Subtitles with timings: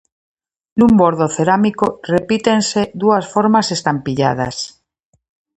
[0.79, 4.55] Nun bordo cerámico, repítense dúas formas estampilladas.